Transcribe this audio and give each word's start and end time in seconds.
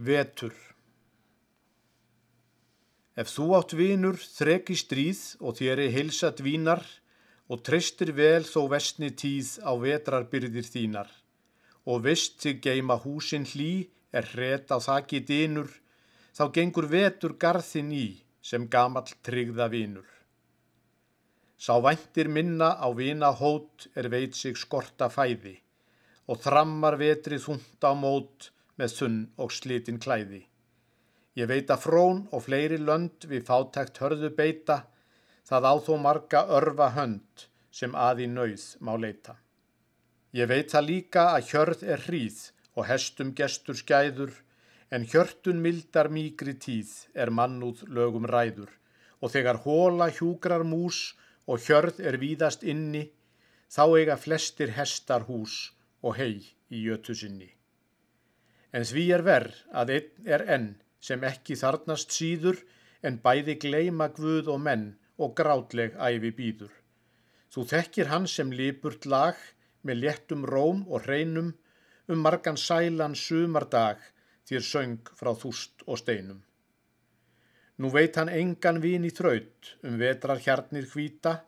Vetur 0.00 0.54
Ef 3.20 3.28
þú 3.28 3.46
átt 3.58 3.72
vinur 3.76 4.16
þreki 4.16 4.72
stríð 4.80 5.18
og 5.44 5.58
þér 5.58 5.82
er 5.82 5.90
heilsa 5.92 6.30
dvínar 6.38 6.86
og 7.52 7.60
treystir 7.68 8.14
vel 8.16 8.46
þó 8.48 8.62
vestni 8.72 9.10
tíð 9.22 9.50
á 9.60 9.76
vetrarbyrðir 9.82 10.64
þínar 10.72 11.10
og 11.84 12.06
vist 12.06 12.38
þig 12.40 12.62
geima 12.64 12.96
húsin 13.02 13.44
hlý 13.50 13.90
er 14.16 14.24
hret 14.30 14.72
á 14.72 14.80
þakki 14.80 15.20
dýnur 15.28 15.68
þá 16.32 16.44
gengur 16.54 16.88
vetur 16.94 17.34
garðin 17.44 17.90
í 17.92 18.06
sem 18.40 18.64
gamall 18.72 19.12
tryggða 19.20 19.66
vinur. 19.74 20.08
Sá 21.60 21.76
væntir 21.76 22.32
minna 22.32 22.70
á 22.80 22.88
vina 22.96 23.34
hót 23.42 23.90
er 23.92 24.08
veit 24.08 24.32
sig 24.32 24.56
skorta 24.56 25.10
fæði 25.12 25.58
og 26.24 26.40
þrammar 26.40 26.96
vetri 27.04 27.36
þúnt 27.36 27.84
á 27.84 27.92
mót 27.92 28.48
með 28.80 28.96
þunn 28.98 29.20
og 29.44 29.52
slitin 29.52 30.00
klæði. 30.00 30.46
Ég 31.38 31.46
veit 31.46 31.70
að 31.70 31.84
frón 31.84 32.24
og 32.34 32.46
fleiri 32.46 32.80
lönd 32.80 33.28
við 33.30 33.44
fátækt 33.46 34.00
hörðu 34.02 34.32
beita, 34.40 34.80
það 35.46 35.68
á 35.70 35.74
þó 35.86 35.92
marga 36.06 36.42
örfa 36.58 36.88
hönd 36.96 37.46
sem 37.70 37.94
aði 37.94 38.26
nauð 38.30 38.64
má 38.80 38.96
leita. 38.98 39.36
Ég 40.34 40.50
veit 40.50 40.72
það 40.72 40.88
líka 40.88 41.26
að 41.34 41.46
hjörð 41.50 41.84
er 41.94 42.02
hríð 42.06 42.40
og 42.78 42.86
hestum 42.86 43.32
gestur 43.38 43.78
skæður, 43.78 44.32
en 44.90 45.06
hjörtun 45.06 45.62
mildar 45.62 46.10
mýgri 46.10 46.56
tíð 46.58 46.90
er 47.14 47.30
mannúð 47.30 47.84
lögum 47.94 48.26
ræður, 48.26 48.70
og 49.22 49.30
þegar 49.34 49.62
hóla 49.66 50.10
hjúgrar 50.10 50.66
mús 50.66 51.12
og 51.46 51.62
hjörð 51.66 52.02
er 52.02 52.18
víðast 52.22 52.66
inni, 52.66 53.06
þá 53.70 53.84
eiga 53.98 54.18
flestir 54.18 54.74
hestar 54.74 55.28
hús 55.30 55.70
og 56.02 56.18
hei 56.18 56.42
í 56.70 56.86
jötu 56.88 57.14
sinni. 57.14 57.59
En 58.72 58.86
því 58.86 59.04
er 59.16 59.24
verð 59.26 59.56
að 59.82 59.94
einn 59.96 60.28
er 60.36 60.44
enn 60.56 60.68
sem 61.02 61.24
ekki 61.26 61.56
þarnast 61.58 62.12
síður 62.14 62.60
en 63.02 63.18
bæði 63.24 63.56
gleima 63.64 64.10
guð 64.14 64.50
og 64.54 64.60
menn 64.66 64.84
og 65.18 65.34
grátleg 65.38 65.96
æfi 65.96 66.30
býður. 66.36 66.72
Þú 67.50 67.64
þekkir 67.72 68.10
hann 68.12 68.28
sem 68.30 68.52
lipurt 68.54 69.08
lag 69.10 69.38
með 69.82 70.04
léttum 70.04 70.44
róm 70.46 70.84
og 70.86 71.06
hreinum 71.06 71.50
um 72.10 72.22
margan 72.26 72.58
sælan 72.58 73.16
sumardag 73.18 73.98
þér 74.50 74.64
söng 74.66 75.10
frá 75.18 75.32
þúst 75.42 75.84
og 75.86 75.98
steinum. 76.02 76.40
Nú 77.80 77.88
veit 77.94 78.16
hann 78.20 78.28
engan 78.28 78.80
vín 78.82 79.06
í 79.08 79.12
þraut 79.14 79.74
um 79.88 79.96
vetrar 80.00 80.42
hjarnir 80.44 80.88
hvita, 80.90 81.40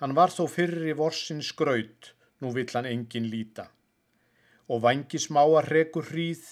hann 0.00 0.16
var 0.18 0.32
þó 0.34 0.44
fyrri 0.50 0.94
vorsins 0.98 1.52
skraut, 1.52 2.12
nú 2.42 2.50
vill 2.56 2.72
hann 2.74 2.88
engin 2.90 3.28
líta. 3.30 3.68
Og 4.66 4.82
vangi 4.82 5.20
smáar 5.22 5.68
rekur 5.70 6.08
hríð, 6.10 6.42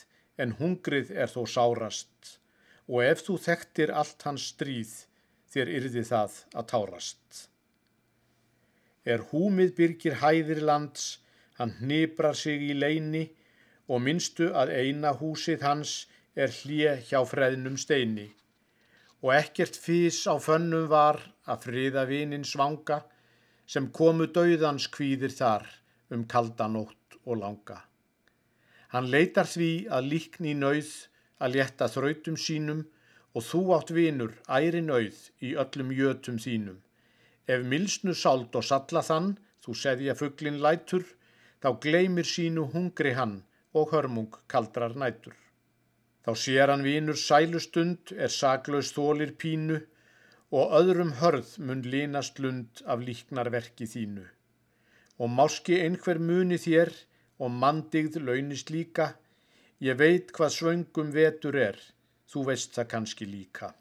en 0.40 0.54
hungrið 0.60 1.12
er 1.14 1.30
þó 1.30 1.42
sárast 1.56 2.38
og 2.88 3.00
ef 3.04 3.24
þú 3.26 3.38
þekktir 3.46 3.92
allt 4.02 4.26
hans 4.28 4.48
stríð 4.52 4.94
þér 5.54 5.72
yrði 5.78 6.04
það 6.10 6.38
að 6.58 6.68
tárast. 6.72 7.42
Er 9.04 9.24
húmið 9.30 9.74
byrgir 9.78 10.18
hæðir 10.22 10.62
lands, 10.64 11.18
hann 11.58 11.76
hnibrar 11.80 12.36
sig 12.36 12.62
í 12.70 12.72
leini 12.74 13.28
og 13.86 14.02
minnstu 14.02 14.50
að 14.56 14.74
eina 14.80 15.12
húsið 15.20 15.62
hans 15.62 15.98
er 16.34 16.50
hlje 16.62 16.96
hjá 17.08 17.20
freðnum 17.28 17.76
steini 17.78 18.32
og 19.24 19.32
ekkert 19.32 19.78
fís 19.80 20.18
á 20.28 20.36
fönnum 20.36 20.84
var 20.90 21.16
að 21.48 21.62
friða 21.64 22.02
vinin 22.10 22.44
svanga 22.44 22.98
sem 23.64 23.86
komu 23.98 24.26
dauðans 24.28 24.90
kvíðir 24.92 25.32
þar 25.32 25.64
um 26.12 26.26
kaldanótt 26.28 27.16
og 27.24 27.38
langa. 27.40 27.78
Hann 28.94 29.10
leitar 29.10 29.48
því 29.50 29.70
að 29.90 30.10
líkni 30.12 30.52
nöyð 30.54 30.90
að 31.42 31.56
létta 31.56 31.88
þrautum 31.90 32.36
sínum 32.38 32.84
og 33.34 33.42
þú 33.42 33.62
átt 33.76 33.88
vinur 33.96 34.36
æri 34.46 34.82
nöyð 34.86 35.16
í 35.42 35.54
öllum 35.58 35.90
jötum 35.98 36.36
þínum. 36.44 36.76
Ef 37.50 37.64
milsnu 37.72 38.14
sáld 38.14 38.54
og 38.54 38.62
salla 38.64 39.02
þann, 39.02 39.32
þú 39.64 39.74
seðja 39.80 40.14
fugglin 40.20 40.60
lætur, 40.62 41.02
þá 41.58 41.74
gleymir 41.82 42.28
sínu 42.28 42.68
hungri 42.70 43.16
hann 43.18 43.40
og 43.74 43.90
hörmung 43.90 44.38
kaldrar 44.46 44.94
nætur. 44.94 45.34
Þá 46.24 46.30
sér 46.44 46.70
hann 46.72 46.86
vinur 46.86 47.18
sælustund 47.20 48.14
er 48.14 48.30
saglaus 48.32 48.92
þólir 48.96 49.34
pínu 49.42 49.80
og 50.54 50.76
öðrum 50.78 51.16
hörð 51.18 51.56
mun 51.58 51.82
línast 51.82 52.38
lund 52.38 52.84
af 52.86 53.02
líknarverki 53.02 53.90
þínu. 53.90 54.22
Og 55.18 55.28
máski 55.30 55.80
einhver 55.82 56.22
muni 56.22 56.60
þér, 56.62 56.94
og 57.38 57.50
mandigð 57.50 58.20
launist 58.22 58.70
líka. 58.70 59.14
Ég 59.82 59.98
veit 59.98 60.30
hvað 60.32 60.54
svöngum 60.54 61.10
vetur 61.14 61.56
er, 61.58 61.78
þú 62.30 62.44
veist 62.50 62.74
það 62.76 62.90
kannski 62.92 63.26
líka. 63.28 63.74